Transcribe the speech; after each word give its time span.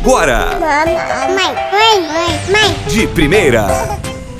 agora. 0.00 0.58
Mãe, 0.60 0.94
mãe, 1.34 2.00
mãe, 2.08 2.40
mãe. 2.50 2.76
De 2.88 3.06
primeira. 3.08 3.66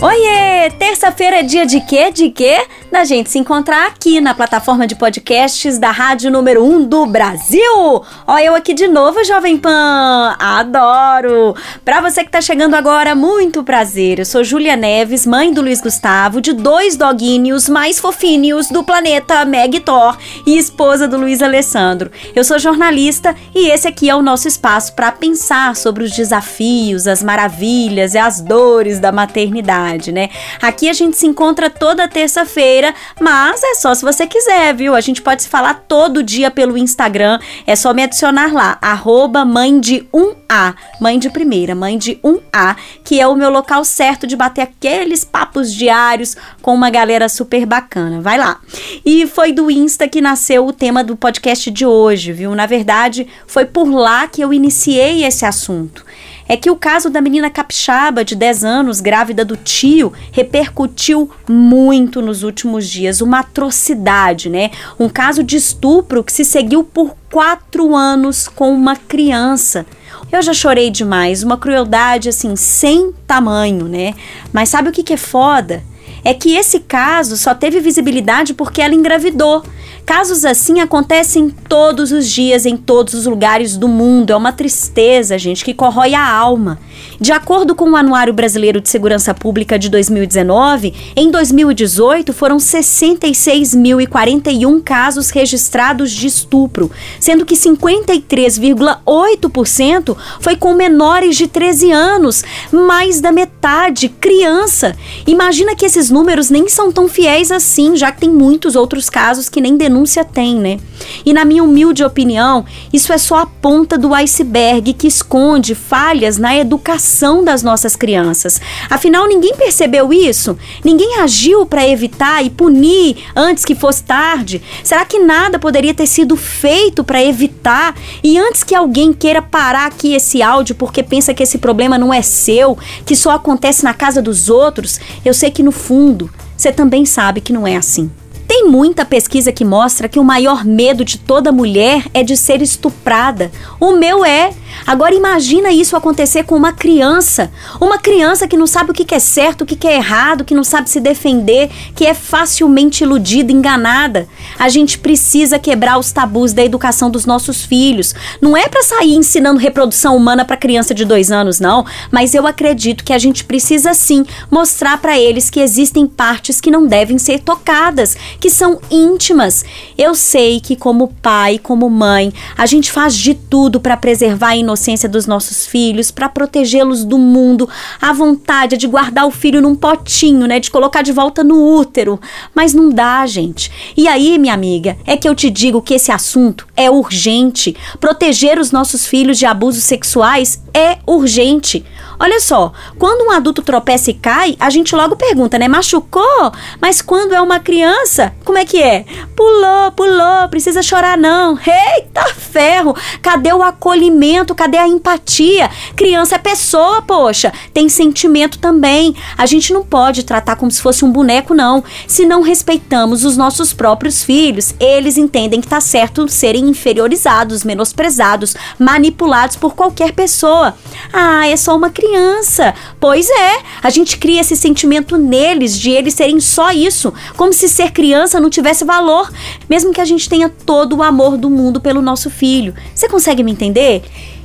Oiê! 0.01 0.71
Terça-feira 0.79 1.41
é 1.41 1.43
dia 1.43 1.67
de 1.67 1.81
quê? 1.81 2.13
De 2.13 2.31
quê? 2.31 2.65
Da 2.89 3.05
gente 3.05 3.31
se 3.31 3.39
encontrar 3.39 3.89
aqui 3.89 4.21
na 4.21 4.33
plataforma 4.33 4.87
de 4.87 4.95
podcasts 4.95 5.77
da 5.77 5.91
Rádio 5.91 6.31
Número 6.31 6.65
1 6.65 6.85
do 6.85 7.05
Brasil. 7.05 8.05
Ó, 8.25 8.39
eu 8.39 8.55
aqui 8.55 8.75
de 8.75 8.87
novo, 8.87 9.25
Jovem 9.25 9.59
Pan. 9.59 10.37
Adoro! 10.39 11.57
Pra 11.85 12.01
você 12.01 12.23
que 12.23 12.31
tá 12.31 12.41
chegando 12.41 12.75
agora, 12.75 13.17
muito 13.17 13.65
prazer. 13.65 14.21
Eu 14.21 14.25
sou 14.25 14.45
Júlia 14.45 14.77
Neves, 14.77 15.27
mãe 15.27 15.53
do 15.53 15.63
Luiz 15.63 15.81
Gustavo, 15.81 16.41
de 16.41 16.53
dois 16.53 16.97
doguinhos 16.97 17.69
mais 17.69 17.99
fofinhos 17.99 18.69
do 18.69 18.85
planeta 18.85 19.45
Meg 19.45 19.81
Thor 19.81 20.17
e 20.47 20.57
esposa 20.57 21.09
do 21.09 21.17
Luiz 21.17 21.43
Alessandro. 21.43 22.13
Eu 22.37 22.45
sou 22.45 22.57
jornalista 22.57 23.35
e 23.53 23.69
esse 23.69 23.89
aqui 23.89 24.09
é 24.09 24.15
o 24.15 24.23
nosso 24.23 24.47
espaço 24.47 24.95
para 24.95 25.11
pensar 25.11 25.75
sobre 25.75 26.05
os 26.05 26.13
desafios, 26.13 27.09
as 27.09 27.21
maravilhas 27.21 28.15
e 28.15 28.19
as 28.19 28.41
dores 28.41 29.01
da 29.01 29.11
maternidade 29.11 29.88
né? 30.13 30.29
Aqui 30.61 30.89
a 30.89 30.93
gente 30.93 31.17
se 31.17 31.27
encontra 31.27 31.71
toda 31.71 32.09
terça-feira, 32.09 32.95
mas 33.21 33.63
é 33.63 33.75
só 33.75 33.95
se 33.95 34.05
você 34.05 34.27
quiser, 34.27 34.75
viu? 34.75 34.95
A 34.95 35.01
gente 35.01 35.23
pode 35.23 35.43
se 35.43 35.49
falar 35.49 35.85
todo 35.89 36.23
dia 36.23 36.51
pelo 36.51 36.77
Instagram. 36.77 37.39
É 37.67 37.75
só 37.75 37.95
me 37.95 38.03
adicionar 38.03 38.53
lá, 38.53 38.79
arroba 38.81 39.45
mãe 39.45 39.81
de 39.81 40.07
1A, 40.13 40.75
mãe 41.01 41.19
de 41.19 41.31
primeira, 41.31 41.75
mãe 41.75 41.97
de 41.97 42.17
1A, 42.17 42.77
que 43.05 43.21
é 43.21 43.27
o 43.27 43.35
meu 43.35 43.51
local 43.51 43.85
certo 43.85 44.27
de 44.27 44.37
bater 44.37 44.63
aqueles 44.63 45.25
papos 45.25 45.73
diários 45.73 46.37
com 46.61 46.75
uma 46.75 46.91
galera 46.91 47.29
super 47.29 47.65
bacana. 47.65 48.21
Vai 48.21 48.39
lá. 48.39 48.61
E 49.05 49.27
foi 49.27 49.53
do 49.53 49.71
Insta 49.71 50.09
que 50.09 50.21
nasceu 50.21 50.67
o 50.67 50.73
tema 50.73 51.03
do 51.03 51.17
podcast 51.17 51.71
de 51.71 51.87
hoje, 51.87 52.33
viu? 52.33 52.55
Na 52.55 52.67
verdade, 52.67 53.27
foi 53.47 53.65
por 53.65 53.89
lá 53.91 54.27
que 54.27 54.41
eu 54.43 54.53
iniciei 54.53 55.25
esse 55.25 55.45
assunto 55.45 56.08
é 56.49 56.57
que 56.57 56.71
o 56.71 56.77
caso 56.77 57.11
da 57.11 57.21
menina 57.21 57.51
capixaba 57.51 58.25
de 58.25 58.35
10 58.35 58.65
anos, 58.65 59.01
grávida 59.01 59.45
do 59.45 59.57
tio, 59.57 60.13
repercutiu 60.33 61.31
muito 61.47 62.23
nos 62.23 62.43
últimos 62.43 62.89
dias. 62.89 63.21
Uma 63.21 63.41
atrocidade, 63.41 64.49
né? 64.49 64.71
Um 64.99 65.09
caso 65.09 65.43
de 65.43 65.57
estupro 65.57 66.25
que 66.25 66.33
se 66.33 66.45
seguiu 66.45 66.83
por 66.83 67.15
quatro 67.31 67.95
anos 67.95 68.49
com 68.49 68.73
uma 68.73 68.97
criança. 68.97 69.85
Eu 70.33 70.43
já 70.43 70.55
chorei 70.55 70.91
demais, 70.91 71.43
uma 71.43 71.57
crueldade 71.57 72.29
assim, 72.29 72.57
sem 72.57 73.13
tamanho, 73.27 73.87
né? 73.87 74.15
Mas 74.53 74.71
sabe 74.71 74.89
o 74.89 74.93
que, 74.93 75.03
que 75.03 75.15
é 75.15 75.19
foda? 75.19 75.83
É 76.25 76.35
que 76.35 76.57
esse 76.57 76.81
caso 76.81 77.37
só 77.37 77.55
teve 77.55 77.81
visibilidade 77.81 78.55
porque 78.55 78.83
ela 78.83 78.95
engravidou. 78.95 79.63
Casos 80.09 80.45
assim 80.47 80.81
acontecem 80.81 81.51
todos 81.51 82.13
os 82.13 82.31
dias 82.31 82.65
em 82.65 82.79
todos 82.79 83.13
os 83.13 83.27
lugares 83.27 83.77
do 83.77 83.87
mundo. 83.87 84.33
É 84.33 84.37
uma 84.37 84.55
tristeza, 84.55 85.37
gente, 85.37 85.63
que 85.63 85.75
corrói 85.75 86.15
a 86.15 86.27
alma. 86.27 86.79
De 87.21 87.31
acordo 87.31 87.75
com 87.75 87.91
o 87.91 87.97
Anuário 87.97 88.33
Brasileiro 88.33 88.81
de 88.81 88.89
Segurança 88.89 89.35
Pública 89.35 89.79
de 89.79 89.91
2019, 89.91 90.95
em 91.15 91.31
2018 91.31 92.33
foram 92.33 92.57
66.041 92.57 94.83
casos 94.83 95.29
registrados 95.29 96.11
de 96.11 96.27
estupro, 96.27 96.91
sendo 97.21 97.45
que 97.45 97.55
53,8% 97.55 100.17
foi 100.41 100.57
com 100.57 100.73
menores 100.73 101.37
de 101.37 101.47
13 101.47 101.93
anos, 101.93 102.43
mais 102.73 103.21
da 103.21 103.31
metade 103.31 104.09
criança. 104.09 104.97
Imagina 105.27 105.77
que 105.77 105.85
esses 105.85 106.09
números 106.09 106.49
nem 106.49 106.67
são 106.67 106.91
tão 106.91 107.09
fiéis 107.09 107.53
assim, 107.53 107.95
já 107.95 108.11
que 108.11 108.21
tem 108.21 108.31
muitos 108.31 108.75
outros 108.75 109.11
casos 109.11 109.51
que 109.51 109.61
nem 109.61 109.77
denúncia 109.99 110.25
tem, 110.25 110.55
né? 110.57 110.79
E 111.25 111.33
na 111.33 111.45
minha 111.45 111.65
humilde 111.65 112.05
opinião, 112.05 112.65
isso 112.93 113.13
é 113.13 113.19
só 113.19 113.41
a 113.41 113.47
ponta 113.47 113.99
do 113.99 114.15
iceberg 114.15 114.93
que 114.93 115.07
esconde 115.07 115.75
falhas 115.75 116.39
na 116.39 116.57
educação 116.57 117.43
das 117.43 117.63
nossas 117.63 117.97
crianças. 117.97 118.61
Afinal, 118.89 119.27
ninguém 119.27 119.55
percebeu 119.55 120.13
isso? 120.13 120.57
Ninguém 120.85 121.19
agiu 121.19 121.67
para 121.67 121.87
evitar 121.87 122.45
e 122.45 122.51
punir 122.51 123.17
antes 123.35 123.65
que 123.65 123.75
fosse 123.75 124.05
tarde? 124.05 124.63
Será 124.85 125.05
que 125.05 125.19
nada 125.19 125.59
poderia 125.59 125.95
ter 125.95 126.07
sido 126.07 126.37
feito 126.37 127.03
para 127.03 127.23
evitar? 127.23 127.95
E 128.23 128.39
antes 128.39 128.63
que 128.63 128.75
alguém 128.75 129.13
queira 129.13 129.43
parar 129.43 129.87
aqui 129.87 130.15
esse 130.15 130.43
áudio 130.43 130.77
porque 130.77 131.03
pensa 131.03 131.35
que 131.35 131.43
esse 131.43 131.59
problema 131.59 131.99
não 131.99 132.15
é 132.15 132.23
seu, 132.23 132.79
que 133.05 133.17
só 133.17 133.31
acontece 133.33 133.83
na 133.85 133.95
casa 133.95 134.23
dos 134.23 134.49
outros, 134.49 135.01
eu 135.25 135.35
sei 135.35 135.51
que 135.51 135.63
no 135.63 135.73
fundo 135.73 136.31
você 136.57 136.73
também 136.73 137.05
sabe 137.05 137.41
que 137.41 137.53
não 137.53 137.67
é 137.67 137.77
assim. 137.77 138.11
Tem 138.49 138.67
muita 138.67 139.05
pesquisa 139.05 139.53
que 139.53 139.63
mostra 139.63 140.09
que 140.09 140.19
o 140.19 140.25
maior 140.25 140.65
medo 140.65 141.05
de 141.05 141.19
toda 141.19 141.53
mulher 141.53 142.07
é 142.15 142.23
de 142.23 142.35
ser 142.35 142.63
estuprada. 142.63 143.53
O 143.79 143.93
meu 143.93 144.25
é. 144.25 144.55
Agora 144.87 145.15
imagina 145.15 145.71
isso 145.71 145.95
acontecer 145.95 146.45
com 146.45 146.57
uma 146.57 146.73
criança. 146.73 147.51
Uma 147.79 147.99
criança 147.99 148.49
que 148.49 148.57
não 148.57 148.67
sabe 148.67 148.91
o 148.91 148.95
que 148.95 149.15
é 149.15 149.19
certo, 149.19 149.63
o 149.63 149.67
que 149.67 149.87
é 149.87 149.97
errado, 149.97 150.47
que 150.47 150.55
não 150.55 150.65
sabe 150.65 150.89
se 150.89 150.99
defender, 150.99 151.71
que 151.95 152.07
é 152.07 152.15
facilmente 152.15 153.05
iludida, 153.05 153.53
enganada. 153.53 154.27
A 154.59 154.71
gente 154.71 154.99
precisa 154.99 155.59
quebrar 155.59 155.99
os 155.99 156.11
tabus 156.11 156.55
da 156.55 156.65
educação 156.65 157.11
dos 157.11 157.27
nossos 157.27 157.63
filhos. 157.63 158.15
Não 158.41 158.57
é 158.57 158.67
para 158.67 158.83
sair 158.83 159.15
ensinando 159.15 159.61
reprodução 159.61 160.17
humana 160.17 160.43
para 160.43 160.57
criança 160.57 160.95
de 160.95 161.05
dois 161.05 161.31
anos, 161.31 161.61
não. 161.61 161.85
Mas 162.11 162.35
eu 162.35 162.47
acredito 162.47 163.05
que 163.05 163.13
a 163.13 163.19
gente 163.19 163.45
precisa 163.45 163.93
sim 163.93 164.25
mostrar 164.51 164.97
para 165.03 165.19
eles 165.19 165.51
que 165.51 165.61
existem 165.61 166.07
partes 166.07 166.63
que 166.63 166.71
não 166.71 166.87
devem 166.87 167.19
ser 167.19 167.41
tocadas, 167.41 168.17
que 168.41 168.51
são 168.51 168.81
íntimas. 168.91 169.65
Eu 169.97 170.15
sei 170.15 170.61
que 170.61 170.77
como 170.77 171.09
pai, 171.21 171.59
como 171.59 171.89
mãe, 171.91 172.33
a 172.57 172.67
gente 172.67 172.91
faz 172.91 173.15
de 173.15 173.35
tudo 173.35 173.81
para 173.81 173.97
preservar 173.97 174.49
a 174.49 174.57
inocência 174.57 175.09
dos 175.09 175.27
nossos 175.27 175.67
filhos, 175.67 176.11
para 176.11 176.29
protegê-los 176.29 177.05
do 177.05 177.19
mundo, 177.19 177.69
a 178.01 178.13
vontade 178.13 178.77
de 178.77 178.87
guardar 178.87 179.27
o 179.27 179.31
filho 179.31 179.61
num 179.61 179.75
potinho, 179.75 180.47
né, 180.47 180.61
de 180.61 180.71
colocar 180.71 181.03
de 181.03 181.13
volta 181.13 181.43
no 181.43 181.77
útero, 181.77 182.21
mas 182.55 182.75
não 182.75 182.91
dá, 182.91 183.27
gente. 183.27 183.71
E 183.97 184.07
aí, 184.07 184.39
minha 184.39 184.55
amiga, 184.55 184.97
é 185.07 185.17
que 185.17 185.29
eu 185.29 185.35
te 185.35 185.51
digo 185.51 185.83
que 185.83 185.95
esse 185.95 186.13
assunto 186.13 186.67
é 186.77 186.91
urgente. 186.91 187.77
Proteger 188.01 188.59
os 188.59 188.71
nossos 188.71 189.07
filhos 189.07 189.39
de 189.39 189.47
abusos 189.47 189.85
sexuais 189.85 190.63
é 190.73 190.99
urgente. 191.07 191.85
Olha 192.21 192.41
só, 192.41 192.73
quando 192.99 193.29
um 193.29 193.31
adulto 193.31 193.63
tropeça 193.63 194.11
e 194.11 194.15
cai, 194.15 194.57
a 194.59 194.71
gente 194.71 194.95
logo 194.95 195.15
pergunta, 195.15 195.57
né? 195.57 195.69
Machucou? 195.69 196.53
Mas 196.81 197.01
quando 197.01 197.33
é 197.33 197.41
uma 197.41 197.61
criança, 197.61 198.28
como 198.45 198.59
é 198.59 198.65
que 198.65 198.83
é? 198.83 199.05
Pulou, 199.37 199.93
pulou, 199.93 200.49
precisa 200.49 200.83
chorar 200.83 201.17
não. 201.17 201.59
Eita 201.59 202.25
ferro! 202.35 202.95
Cadê 203.23 203.53
o 203.53 203.63
acolhimento? 203.63 204.55
Cadê 204.55 204.79
a 204.79 204.89
empatia? 204.89 205.71
Criança 205.97 206.37
é 206.37 206.39
pessoa, 206.39 207.03
poxa, 207.03 207.53
tem 207.73 207.89
sentimento 207.89 208.59
também. 208.59 209.15
A 209.37 209.47
gente 209.47 209.73
não 209.73 209.85
pode 209.85 210.25
tratar 210.25 210.57
como 210.57 210.71
se 210.71 210.83
fosse 210.83 211.05
um 211.05 211.13
boneco, 211.13 211.55
não. 211.55 211.85
Se 212.07 212.27
não 212.27 212.43
respeitamos 212.43 213.25
os 213.25 213.37
nossos 213.37 213.73
próprios 213.73 214.25
filhos, 214.25 214.75
eles 214.81 215.17
entendem 215.17 215.61
que 215.61 215.69
tá 215.69 215.81
certo 215.81 216.29
serem 216.29 216.69
inferiorizados, 216.69 217.65
menosprezados, 217.65 218.57
manipulados 218.79 219.57
por 219.57 219.75
qualquer 219.75 220.13
pessoa. 220.13 220.75
Ah, 221.13 221.47
é 221.47 221.57
só 221.57 221.77
uma 221.77 221.91
criança. 221.91 222.75
Pois 222.99 223.29
é, 223.31 223.63
a 223.83 223.91
gente 223.91 224.19
cria 224.19 224.41
esse 224.41 224.57
sentimento 224.57 225.17
neles 225.17 225.79
de 225.79 225.91
eles 225.91 226.15
serem 226.15 226.41
só 226.41 226.73
isso, 226.73 227.13
como 227.37 227.53
se 227.53 227.69
ser 227.69 227.93
criança 227.93 228.18
não 228.41 228.51
tivesse 228.51 228.85
valor, 228.85 229.31
mesmo 229.69 229.93
que 229.93 230.01
a 230.01 230.05
gente 230.05 230.29
tenha 230.29 230.49
todo 230.49 230.97
o 230.97 231.03
amor 231.03 231.37
do 231.37 231.49
mundo 231.49 231.81
pelo 231.81 232.03
nosso 232.03 232.31
filho. 232.31 232.75
Você 232.95 233.09
consegue 233.09 233.43
me 233.43 233.53
entender? 233.53 234.03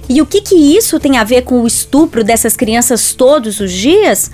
E 0.10 0.22
o 0.22 0.26
que 0.26 0.42
que 0.42 0.56
isso 0.56 1.00
tem 1.00 1.18
a 1.18 1.24
ver 1.24 1.44
com 1.44 1.62
o 1.62 1.68
estupro 1.68 2.24
dessas 2.24 2.56
crianças 2.56 3.14
todos 3.14 3.60
os 3.60 3.72
dias? 3.72 4.30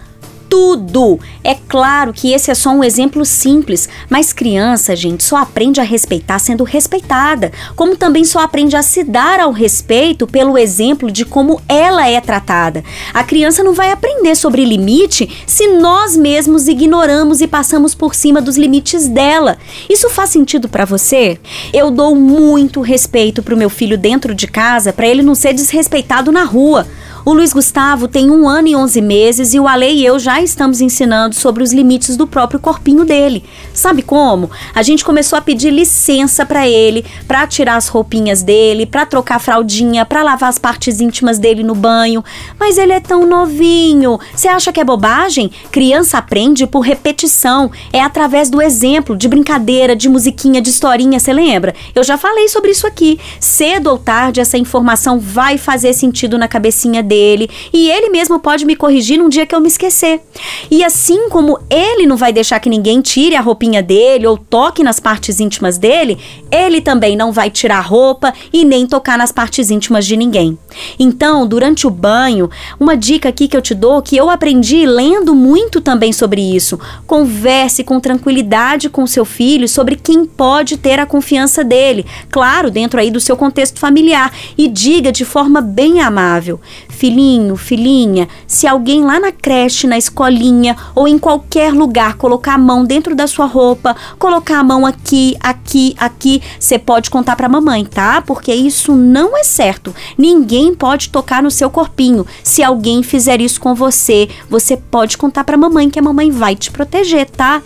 Tudo. 0.50 1.20
É 1.44 1.56
claro 1.56 2.12
que 2.12 2.34
esse 2.34 2.50
é 2.50 2.56
só 2.56 2.72
um 2.72 2.84
exemplo 2.84 3.24
simples, 3.24 3.88
mas 4.10 4.34
criança, 4.34 4.96
gente, 4.96 5.24
só 5.24 5.38
aprende 5.38 5.80
a 5.80 5.84
respeitar 5.84 6.40
sendo 6.40 6.64
respeitada, 6.64 7.52
como 7.76 7.96
também 7.96 8.26
só 8.26 8.40
aprende 8.40 8.76
a 8.76 8.82
se 8.82 9.04
dar 9.04 9.40
ao 9.40 9.52
respeito 9.52 10.26
pelo 10.26 10.58
exemplo 10.58 11.12
de 11.12 11.24
como 11.24 11.62
ela 11.70 12.10
é 12.10 12.20
tratada. 12.20 12.84
A 13.14 13.24
criança 13.24 13.64
não 13.64 13.74
vai 13.74 13.92
aprender 13.92 14.36
sobre 14.36 14.66
limite 14.66 15.30
se 15.46 15.68
nós 15.68 16.18
mesmos 16.18 16.68
ignoramos 16.68 17.40
e 17.40 17.48
passamos 17.48 17.94
por 17.94 18.16
cima 18.16 18.42
dos 18.42 18.58
limites 18.58 19.08
dela. 19.08 19.58
Isso 19.90 20.10
faz 20.10 20.32
sentido 20.32 20.68
para 20.68 20.86
você? 20.86 21.40
Eu 21.72 21.92
dou 21.92 22.16
muito 22.16 22.82
respeito 22.82 23.44
pro 23.44 23.58
meu 23.58 23.70
filho 23.70 23.98
dentro 23.98 24.34
de 24.34 24.48
casa 24.48 24.92
para 24.92 25.08
ele 25.08 25.22
não 25.22 25.36
ser 25.36 25.54
desrespeitado 25.54 26.32
na 26.32 26.44
rua. 26.44 26.88
O 27.26 27.34
Luiz 27.34 27.52
Gustavo 27.52 28.08
tem 28.08 28.32
um 28.32 28.48
ano 28.48 28.70
e 28.70 28.76
onze 28.76 29.02
meses 29.02 29.54
e 29.54 29.60
o 29.60 29.68
Ale 29.68 29.92
e 29.92 30.06
eu 30.06 30.18
já 30.18 30.42
estamos 30.42 30.80
ensinando 30.80 31.36
sobre 31.36 31.62
os 31.62 31.74
limites 31.74 32.16
do 32.16 32.26
próprio 32.26 32.60
corpinho 32.60 33.04
dele. 33.04 33.44
Sabe 33.74 34.02
como? 34.02 34.50
A 34.74 34.82
gente 34.82 35.04
começou 35.04 35.38
a 35.38 35.42
pedir 35.42 35.70
licença 35.70 36.46
para 36.46 36.68
ele, 36.68 37.06
para 37.28 37.46
tirar 37.46 37.76
as 37.76 37.90
roupinhas 37.90 38.42
dele, 38.42 38.86
para 38.86 39.06
trocar 39.06 39.36
a 39.36 39.40
fraldinha, 39.40 40.06
para 40.06 40.24
lavar 40.24 40.50
as 40.50 40.58
partes 40.58 41.02
íntimas 41.02 41.38
dele 41.38 41.62
no 41.62 41.76
banho. 41.76 42.24
Mas 42.58 42.78
ele 42.78 42.94
é 42.94 43.00
tão 43.02 43.26
novinho. 43.26 44.18
Você 44.34 44.48
acha 44.48 44.72
que 44.72 44.80
é 44.80 44.86
bobagem? 44.86 45.52
Criança 45.72 46.18
aprende 46.18 46.66
por 46.66 46.82
repetição. 46.82 47.70
É 47.92 48.02
através 48.02 48.50
do 48.50 48.62
exemplo, 48.62 49.16
de 49.16 49.28
brincadeira, 49.28 49.96
de 49.96 50.08
musiquinha, 50.08 50.62
de 50.62 50.70
historinha, 50.70 51.20
você 51.20 51.34
lembra? 51.34 51.76
Eu 51.94 52.04
já 52.04 52.18
falei 52.18 52.48
sobre 52.48 52.72
isso 52.72 52.88
aqui. 52.88 53.20
Cedo 53.40 53.88
ou 53.88 53.98
tarde 53.98 54.40
essa 54.40 54.58
informação 54.58 55.20
vai 55.20 55.58
fazer 55.58 55.94
sentido 55.94 56.38
na 56.38 56.48
cabecinha 56.48 57.04
dele 57.10 57.50
e 57.74 57.90
ele 57.90 58.10
mesmo 58.10 58.40
pode 58.40 58.66
me 58.66 58.76
corrigir 58.76 59.18
num 59.18 59.28
dia 59.28 59.46
que 59.46 59.56
eu 59.56 59.60
me 59.60 59.68
esquecer. 59.68 60.22
E 60.70 60.84
assim 60.84 61.28
como 61.30 61.60
ele 61.70 62.06
não 62.06 62.16
vai 62.16 62.32
deixar 62.32 62.60
que 62.60 62.70
ninguém 62.70 63.02
tire 63.02 63.36
a 63.36 63.42
roupinha 63.42 63.82
dele 63.82 64.28
ou 64.28 64.38
toque 64.38 64.84
nas 64.84 65.00
partes 65.00 65.40
íntimas 65.40 65.78
dele, 65.80 66.20
ele 66.52 66.80
também 66.80 67.16
não 67.16 67.32
vai 67.32 67.50
tirar 67.50 67.82
roupa 67.82 68.32
e 68.54 68.64
nem 68.64 68.86
tocar 68.86 69.18
nas 69.18 69.32
partes 69.32 69.72
íntimas 69.72 70.06
de 70.06 70.16
ninguém. 70.16 70.58
Então, 71.00 71.48
durante 71.48 71.88
o 71.88 71.90
banho, 71.90 72.50
uma 72.80 72.96
dica 72.96 73.30
aqui 73.30 73.48
que 73.48 73.58
eu 73.58 73.62
te 73.62 73.74
dou 73.74 74.02
que 74.02 74.16
eu 74.16 74.30
aprendi 74.30 74.86
lendo 74.86 75.34
muito 75.34 75.82
também 75.82 76.14
sobre 76.14 76.42
isso. 76.42 76.80
Converse 77.08 77.84
com 77.84 78.00
tranquilidade 78.00 78.90
com 78.90 79.08
seu 79.08 79.26
filho 79.26 79.68
sobre 79.68 79.96
quem 79.96 80.26
pode 80.26 80.78
ter 80.78 81.00
a 81.00 81.06
confiança 81.06 81.64
dele, 81.64 82.06
claro, 82.30 82.70
dentro 82.70 83.00
aí 83.00 83.10
do 83.10 83.20
seu 83.20 83.36
contexto 83.36 83.80
familiar, 83.80 84.32
e 84.58 84.68
diga 84.68 85.12
de 85.12 85.26
forma 85.26 85.62
bem 85.62 86.02
amável: 86.02 86.60
Filhinho, 87.00 87.56
filhinha, 87.56 88.28
se 88.46 88.68
alguém 88.68 89.06
lá 89.06 89.22
na 89.22 89.32
creche, 89.32 89.88
na 89.88 89.98
escolinha 89.98 90.76
ou 90.94 91.08
em 91.08 91.18
qualquer 91.18 91.74
lugar 91.74 92.18
colocar 92.18 92.56
a 92.56 92.58
mão 92.58 92.84
dentro 92.84 93.16
da 93.16 93.26
sua 93.26 93.46
roupa, 93.46 93.96
colocar 94.18 94.60
a 94.60 94.64
mão 94.66 94.86
aqui, 94.86 95.38
aqui, 95.40 95.96
aqui, 95.98 96.42
você 96.60 96.78
pode 96.78 97.10
contar 97.10 97.38
para 97.38 97.48
mamãe, 97.48 97.86
tá? 97.86 98.22
Porque 98.22 98.54
isso 98.54 98.94
não 98.94 99.38
é 99.38 99.46
certo. 99.46 99.96
Ninguém 100.18 100.76
pode 100.76 101.08
tocar 101.08 101.42
no 101.42 101.50
seu 101.50 101.70
corpinho. 101.70 102.28
Se 102.44 102.62
alguém 102.62 103.02
fizer 103.02 103.40
isso 103.40 103.62
com 103.62 103.74
você, 103.74 104.28
você 104.50 104.76
pode 104.76 105.18
contar 105.18 105.46
para 105.46 105.56
mamãe 105.56 105.90
que 105.90 106.00
a 106.00 106.02
mamãe 106.02 106.30
vai 106.30 106.54
te 106.54 106.70
proteger, 106.70 107.30
tá? 107.30 107.62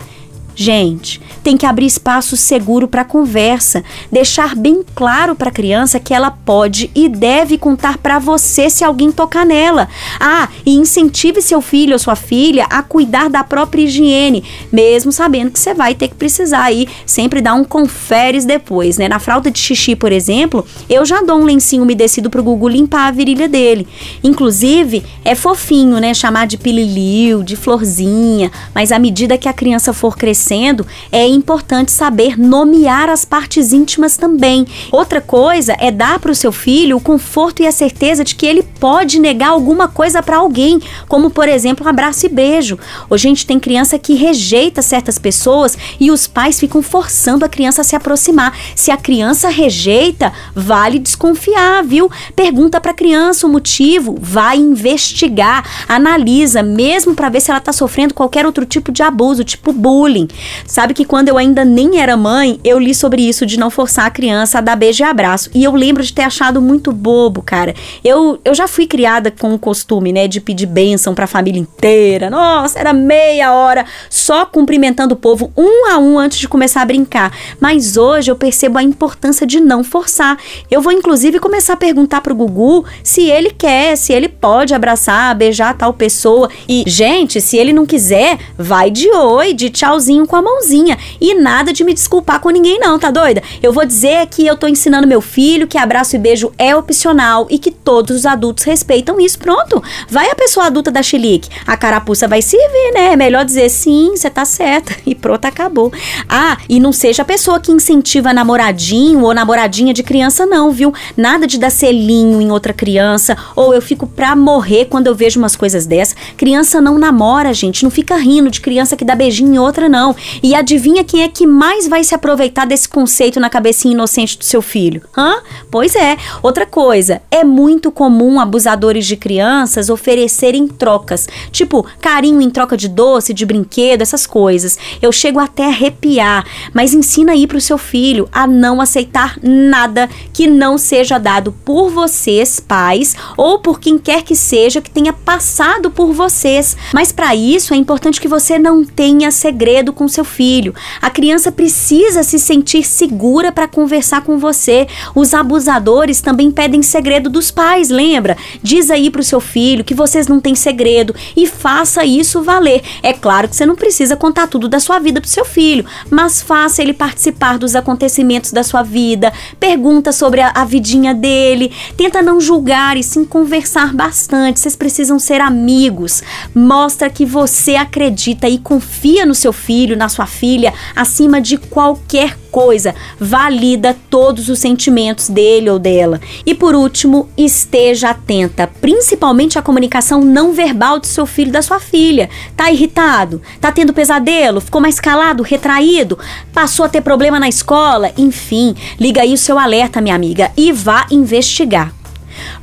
Gente, 0.56 1.20
tem 1.42 1.56
que 1.56 1.66
abrir 1.66 1.86
espaço 1.86 2.36
seguro 2.36 2.86
para 2.86 3.04
conversa, 3.04 3.82
deixar 4.10 4.54
bem 4.54 4.84
claro 4.94 5.34
para 5.34 5.48
a 5.48 5.52
criança 5.52 5.98
que 5.98 6.14
ela 6.14 6.30
pode 6.30 6.90
e 6.94 7.08
deve 7.08 7.58
contar 7.58 7.98
para 7.98 8.20
você 8.20 8.70
se 8.70 8.84
alguém 8.84 9.10
tocar 9.10 9.44
nela. 9.44 9.88
Ah, 10.20 10.48
e 10.64 10.76
incentive 10.76 11.42
seu 11.42 11.60
filho 11.60 11.94
ou 11.94 11.98
sua 11.98 12.14
filha 12.14 12.66
a 12.70 12.82
cuidar 12.82 13.28
da 13.28 13.42
própria 13.42 13.82
higiene, 13.82 14.44
mesmo 14.70 15.10
sabendo 15.10 15.50
que 15.50 15.58
você 15.58 15.74
vai 15.74 15.92
ter 15.92 16.06
que 16.06 16.14
precisar 16.14 16.62
aí 16.62 16.86
sempre 17.04 17.40
dar 17.40 17.54
um 17.54 17.64
conferes 17.64 18.44
depois, 18.44 18.96
né? 18.96 19.08
Na 19.08 19.18
fralda 19.18 19.50
de 19.50 19.58
xixi, 19.58 19.96
por 19.96 20.12
exemplo, 20.12 20.64
eu 20.88 21.04
já 21.04 21.20
dou 21.20 21.40
um 21.40 21.44
lencinho 21.44 21.82
umedecido 21.82 22.30
pro 22.30 22.44
Gugu 22.44 22.68
limpar 22.68 23.08
a 23.08 23.10
virilha 23.10 23.48
dele. 23.48 23.88
Inclusive, 24.22 25.02
é 25.24 25.34
fofinho, 25.34 25.98
né, 25.98 26.14
chamar 26.14 26.46
de 26.46 26.56
pililil, 26.56 27.42
de 27.42 27.56
florzinha, 27.56 28.52
mas 28.72 28.92
à 28.92 29.00
medida 29.00 29.36
que 29.36 29.48
a 29.48 29.52
criança 29.52 29.92
for 29.92 30.16
crescendo 30.16 30.43
crescendo, 30.44 30.86
é 31.10 31.26
importante 31.26 31.90
saber 31.90 32.38
nomear 32.38 33.08
as 33.08 33.24
partes 33.24 33.72
íntimas 33.72 34.16
também. 34.16 34.66
Outra 34.92 35.20
coisa 35.20 35.74
é 35.80 35.90
dar 35.90 36.18
para 36.18 36.30
o 36.30 36.34
seu 36.34 36.52
filho 36.52 36.96
o 36.96 37.00
conforto 37.00 37.62
e 37.62 37.66
a 37.66 37.72
certeza 37.72 38.22
de 38.22 38.34
que 38.34 38.46
ele 38.46 38.62
pode 38.62 39.18
negar 39.18 39.48
alguma 39.48 39.88
coisa 39.88 40.22
para 40.22 40.36
alguém, 40.36 40.80
como 41.08 41.30
por 41.30 41.48
exemplo 41.48 41.86
um 41.86 41.88
abraço 41.88 42.26
e 42.26 42.28
beijo. 42.28 42.78
Hoje 43.08 43.26
a 43.26 43.30
gente 43.30 43.46
tem 43.46 43.58
criança 43.58 43.98
que 43.98 44.14
rejeita 44.14 44.82
certas 44.82 45.18
pessoas 45.18 45.78
e 45.98 46.10
os 46.10 46.26
pais 46.26 46.60
ficam 46.60 46.82
forçando 46.82 47.44
a 47.44 47.48
criança 47.48 47.80
a 47.80 47.84
se 47.84 47.96
aproximar. 47.96 48.56
Se 48.76 48.90
a 48.90 48.96
criança 48.96 49.48
rejeita, 49.48 50.32
vale 50.54 50.98
desconfiar, 50.98 51.82
viu? 51.84 52.10
Pergunta 52.36 52.80
para 52.80 52.90
a 52.90 52.94
criança 52.94 53.46
o 53.46 53.50
motivo, 53.50 54.16
vai 54.20 54.58
investigar, 54.58 55.64
analisa, 55.88 56.62
mesmo 56.62 57.14
para 57.14 57.28
ver 57.28 57.40
se 57.40 57.50
ela 57.50 57.58
está 57.58 57.72
sofrendo 57.72 58.14
qualquer 58.14 58.44
outro 58.44 58.66
tipo 58.66 58.92
de 58.92 59.02
abuso, 59.02 59.44
tipo 59.44 59.72
bullying. 59.72 60.28
Sabe 60.66 60.94
que 60.94 61.04
quando 61.04 61.28
eu 61.28 61.38
ainda 61.38 61.64
nem 61.64 62.00
era 62.00 62.16
mãe, 62.16 62.58
eu 62.64 62.78
li 62.78 62.94
sobre 62.94 63.22
isso 63.22 63.46
de 63.46 63.58
não 63.58 63.70
forçar 63.70 64.06
a 64.06 64.10
criança 64.10 64.58
a 64.58 64.60
dar 64.60 64.76
beijo 64.76 65.02
e 65.02 65.06
abraço. 65.06 65.50
E 65.54 65.64
eu 65.64 65.74
lembro 65.74 66.02
de 66.02 66.12
ter 66.12 66.22
achado 66.22 66.60
muito 66.60 66.92
bobo, 66.92 67.42
cara. 67.42 67.74
Eu, 68.04 68.38
eu 68.44 68.54
já 68.54 68.66
fui 68.66 68.86
criada 68.86 69.30
com 69.30 69.54
o 69.54 69.58
costume, 69.58 70.12
né, 70.12 70.28
de 70.28 70.40
pedir 70.40 70.66
bênção 70.66 71.14
pra 71.14 71.26
família 71.26 71.60
inteira. 71.60 72.30
Nossa, 72.30 72.78
era 72.78 72.92
meia 72.92 73.52
hora 73.52 73.84
só 74.08 74.46
cumprimentando 74.46 75.14
o 75.14 75.18
povo 75.18 75.52
um 75.56 75.90
a 75.90 75.98
um 75.98 76.18
antes 76.18 76.38
de 76.38 76.48
começar 76.48 76.82
a 76.82 76.84
brincar. 76.84 77.36
Mas 77.60 77.96
hoje 77.96 78.30
eu 78.30 78.36
percebo 78.36 78.78
a 78.78 78.82
importância 78.82 79.46
de 79.46 79.60
não 79.60 79.82
forçar. 79.82 80.38
Eu 80.70 80.80
vou 80.80 80.92
inclusive 80.92 81.38
começar 81.38 81.74
a 81.74 81.76
perguntar 81.76 82.20
pro 82.20 82.34
Gugu 82.34 82.84
se 83.02 83.28
ele 83.28 83.50
quer, 83.50 83.96
se 83.96 84.12
ele 84.12 84.28
pode 84.28 84.74
abraçar, 84.74 85.34
beijar 85.34 85.76
tal 85.76 85.92
pessoa. 85.92 86.48
E, 86.68 86.84
gente, 86.86 87.40
se 87.40 87.56
ele 87.56 87.72
não 87.72 87.86
quiser, 87.86 88.38
vai 88.56 88.90
de 88.90 89.10
oi, 89.10 89.52
de 89.52 89.70
tchauzinho 89.70 90.23
com 90.26 90.36
a 90.36 90.42
mãozinha. 90.42 90.98
E 91.20 91.34
nada 91.34 91.72
de 91.72 91.84
me 91.84 91.94
desculpar 91.94 92.40
com 92.40 92.50
ninguém, 92.50 92.78
não, 92.78 92.98
tá 92.98 93.10
doida? 93.10 93.42
Eu 93.62 93.72
vou 93.72 93.84
dizer 93.84 94.26
que 94.26 94.46
eu 94.46 94.56
tô 94.56 94.66
ensinando 94.66 95.06
meu 95.06 95.20
filho 95.20 95.66
que 95.66 95.78
abraço 95.78 96.16
e 96.16 96.18
beijo 96.18 96.52
é 96.58 96.74
opcional 96.74 97.46
e 97.50 97.58
que 97.58 97.70
todos 97.70 98.16
os 98.16 98.26
adultos 98.26 98.64
respeitam 98.64 99.20
isso. 99.20 99.38
Pronto. 99.38 99.82
Vai 100.08 100.30
a 100.30 100.34
pessoa 100.34 100.66
adulta 100.66 100.90
da 100.90 101.02
chilique. 101.02 101.48
A 101.66 101.76
carapuça 101.76 102.26
vai 102.28 102.42
servir, 102.42 102.92
né? 102.94 103.12
É 103.12 103.16
melhor 103.16 103.44
dizer 103.44 103.68
sim, 103.68 104.12
você 104.16 104.30
tá 104.30 104.44
certa. 104.44 104.94
E 105.06 105.14
pronto, 105.14 105.44
acabou. 105.44 105.92
Ah, 106.28 106.56
e 106.66 106.80
não 106.80 106.90
seja 106.90 107.22
a 107.22 107.24
pessoa 107.26 107.60
que 107.60 107.70
incentiva 107.70 108.32
namoradinho 108.32 109.20
ou 109.22 109.34
namoradinha 109.34 109.92
de 109.92 110.02
criança, 110.02 110.46
não, 110.46 110.70
viu? 110.70 110.94
Nada 111.14 111.46
de 111.46 111.58
dar 111.58 111.70
selinho 111.70 112.40
em 112.40 112.50
outra 112.50 112.72
criança. 112.72 113.36
Ou 113.54 113.74
eu 113.74 113.82
fico 113.82 114.06
pra 114.06 114.34
morrer 114.34 114.86
quando 114.86 115.06
eu 115.06 115.14
vejo 115.14 115.38
umas 115.38 115.54
coisas 115.54 115.84
dessas. 115.84 116.16
Criança 116.36 116.80
não 116.80 116.98
namora, 116.98 117.52
gente. 117.52 117.82
Não 117.82 117.90
fica 117.90 118.16
rindo 118.16 118.50
de 118.50 118.60
criança 118.60 118.96
que 118.96 119.04
dá 119.04 119.14
beijinho 119.14 119.54
em 119.54 119.58
outra, 119.58 119.88
não. 119.88 120.13
E 120.42 120.54
adivinha 120.54 121.04
quem 121.04 121.22
é 121.22 121.28
que 121.28 121.46
mais 121.46 121.88
vai 121.88 122.04
se 122.04 122.14
aproveitar 122.14 122.66
desse 122.66 122.88
conceito 122.88 123.40
na 123.40 123.50
cabecinha 123.50 123.94
inocente 123.94 124.38
do 124.38 124.44
seu 124.44 124.62
filho? 124.62 125.02
Hã? 125.16 125.36
Pois 125.70 125.94
é. 125.94 126.16
Outra 126.42 126.66
coisa, 126.66 127.22
é 127.30 127.44
muito 127.44 127.90
comum 127.90 128.40
abusadores 128.40 129.06
de 129.06 129.16
crianças 129.16 129.88
oferecerem 129.88 130.66
trocas, 130.66 131.28
tipo 131.50 131.86
carinho 132.00 132.40
em 132.40 132.50
troca 132.50 132.76
de 132.76 132.88
doce, 132.88 133.34
de 133.34 133.46
brinquedo, 133.46 134.02
essas 134.02 134.26
coisas. 134.26 134.78
Eu 135.00 135.12
chego 135.12 135.38
até 135.38 135.64
a 135.64 135.68
arrepiar, 135.68 136.44
mas 136.72 136.94
ensina 136.94 137.32
aí 137.32 137.46
pro 137.46 137.60
seu 137.60 137.78
filho 137.78 138.28
a 138.32 138.46
não 138.46 138.80
aceitar 138.80 139.38
nada 139.42 140.08
que 140.32 140.46
não 140.46 140.78
seja 140.78 141.18
dado 141.18 141.52
por 141.64 141.90
vocês, 141.90 142.60
pais, 142.60 143.16
ou 143.36 143.58
por 143.58 143.80
quem 143.80 143.98
quer 143.98 144.22
que 144.22 144.36
seja 144.36 144.80
que 144.80 144.90
tenha 144.90 145.12
passado 145.12 145.90
por 145.90 146.12
vocês. 146.12 146.76
Mas 146.92 147.12
para 147.12 147.34
isso 147.34 147.74
é 147.74 147.76
importante 147.76 148.20
que 148.20 148.28
você 148.28 148.58
não 148.58 148.84
tenha 148.84 149.30
segredo 149.30 149.92
com 149.92 150.03
com 150.04 150.08
seu 150.08 150.24
filho. 150.24 150.74
A 151.00 151.08
criança 151.08 151.50
precisa 151.50 152.22
se 152.22 152.38
sentir 152.38 152.84
segura 152.84 153.50
para 153.50 153.66
conversar 153.66 154.20
com 154.22 154.38
você. 154.38 154.86
Os 155.14 155.32
abusadores 155.32 156.20
também 156.20 156.50
pedem 156.50 156.82
segredo 156.82 157.30
dos 157.30 157.50
pais, 157.50 157.88
lembra? 157.88 158.36
Diz 158.62 158.90
aí 158.90 159.10
pro 159.10 159.22
seu 159.22 159.40
filho 159.40 159.82
que 159.82 159.94
vocês 159.94 160.28
não 160.28 160.40
têm 160.40 160.54
segredo 160.54 161.14
e 161.34 161.46
faça 161.46 162.04
isso 162.04 162.42
valer. 162.42 162.82
É 163.02 163.14
claro 163.14 163.48
que 163.48 163.56
você 163.56 163.64
não 163.64 163.74
precisa 163.74 164.14
contar 164.14 164.46
tudo 164.46 164.68
da 164.68 164.78
sua 164.78 164.98
vida 164.98 165.22
pro 165.22 165.30
seu 165.30 165.44
filho, 165.44 165.86
mas 166.10 166.42
faça 166.42 166.82
ele 166.82 166.92
participar 166.92 167.58
dos 167.58 167.74
acontecimentos 167.74 168.52
da 168.52 168.62
sua 168.62 168.82
vida, 168.82 169.32
pergunta 169.58 170.12
sobre 170.12 170.42
a, 170.42 170.52
a 170.54 170.64
vidinha 170.66 171.14
dele, 171.14 171.72
tenta 171.96 172.20
não 172.20 172.40
julgar 172.40 172.98
e 172.98 173.02
sim 173.02 173.24
conversar 173.24 173.94
bastante. 173.94 174.60
Vocês 174.60 174.76
precisam 174.76 175.18
ser 175.18 175.40
amigos. 175.40 176.22
Mostra 176.54 177.08
que 177.08 177.24
você 177.24 177.76
acredita 177.76 178.48
e 178.48 178.58
confia 178.58 179.24
no 179.24 179.34
seu 179.34 179.52
filho 179.52 179.83
filho, 179.84 179.96
na 179.96 180.08
sua 180.08 180.24
filha, 180.24 180.72
acima 180.96 181.40
de 181.40 181.58
qualquer 181.58 182.38
coisa. 182.50 182.94
Valida 183.20 183.94
todos 184.08 184.48
os 184.48 184.58
sentimentos 184.58 185.28
dele 185.28 185.68
ou 185.68 185.78
dela. 185.78 186.20
E 186.46 186.54
por 186.54 186.74
último, 186.74 187.28
esteja 187.36 188.10
atenta, 188.10 188.66
principalmente 188.80 189.58
à 189.58 189.62
comunicação 189.62 190.22
não 190.22 190.52
verbal 190.54 190.98
do 190.98 191.06
seu 191.06 191.26
filho 191.26 191.52
da 191.52 191.60
sua 191.60 191.78
filha. 191.78 192.30
Tá 192.56 192.72
irritado? 192.72 193.42
Tá 193.60 193.70
tendo 193.70 193.92
pesadelo? 193.92 194.60
Ficou 194.60 194.80
mais 194.80 194.98
calado, 194.98 195.42
retraído? 195.42 196.18
Passou 196.52 196.86
a 196.86 196.88
ter 196.88 197.02
problema 197.02 197.38
na 197.38 197.48
escola? 197.48 198.10
Enfim, 198.16 198.74
liga 198.98 199.20
aí 199.20 199.34
o 199.34 199.38
seu 199.38 199.58
alerta, 199.58 200.00
minha 200.00 200.14
amiga, 200.14 200.50
e 200.56 200.72
vá 200.72 201.06
investigar. 201.10 201.92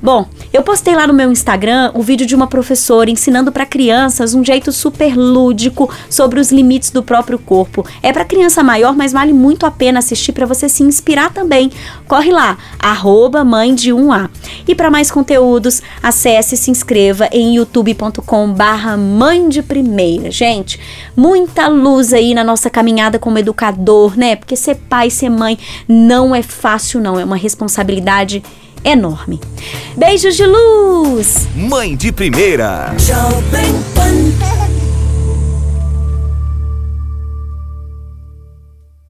Bom, 0.02 0.28
eu 0.52 0.64
postei 0.64 0.96
lá 0.96 1.06
no 1.08 1.14
meu 1.14 1.32
Instagram 1.32 1.92
o 1.94 2.02
vídeo 2.02 2.26
de 2.26 2.36
uma 2.36 2.48
professora 2.48 3.10
ensinando 3.10 3.52
para 3.52 3.66
crianças 3.66 4.34
um 4.34 4.44
jeito 4.44 4.72
super 4.72 5.16
lúdico 5.16 5.90
sobre 6.10 6.40
os 6.40 6.52
limites 6.52 6.92
do 6.92 7.04
próprio 7.04 7.38
corpo. 7.38 7.86
É 8.02 8.12
para 8.12 8.26
criança 8.26 8.64
maior, 8.64 8.96
mas 8.96 9.12
vale 9.12 9.34
muito 9.34 9.66
a 9.66 9.72
pena 9.72 10.00
assistir 10.00 10.32
para 10.32 10.46
você 10.46 10.68
se 10.68 10.84
inspirar 10.84 11.32
também. 11.32 11.72
Corre 12.08 12.32
lá, 12.32 12.58
arroba 12.80 13.44
mãe 13.44 13.74
de 13.74 13.92
1A. 13.92 14.30
E 14.68 14.76
para 14.76 14.92
mais 14.92 15.12
conteúdos, 15.12 15.82
acesse 16.02 16.56
e 16.56 16.58
se 16.58 16.72
inscreva 16.72 17.30
em 17.32 17.56
youtube.com 17.56 18.54
barra 18.54 18.98
mãe 18.98 19.50
de 19.50 19.62
primeira. 19.62 20.32
Gente, 20.32 20.80
muita 21.16 21.68
luz 21.68 22.14
aí 22.14 22.34
na 22.34 22.44
nossa 22.44 22.70
caminhada 22.70 23.20
como 23.20 23.38
educador, 23.38 24.18
né? 24.18 24.36
Porque 24.36 24.56
ser 24.56 24.76
pai, 24.76 25.10
ser 25.10 25.30
mãe 25.30 25.58
não 25.88 26.36
é 26.36 26.42
fácil 26.42 27.00
não, 27.00 27.20
é 27.20 27.24
uma 27.24 27.38
responsabilidade 27.38 28.44
enorme. 28.84 29.40
Beijos 29.96 30.36
de 30.38 30.46
luz! 30.46 31.48
Mãe 31.56 31.96
de 31.96 32.12
primeira. 32.12 32.94
Jovem 32.98 33.74
Pan. 33.96 34.71